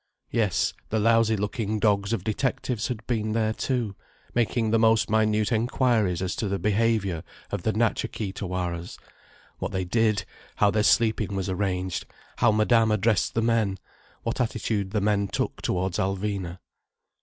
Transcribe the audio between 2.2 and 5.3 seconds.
detectives had been there too, making the most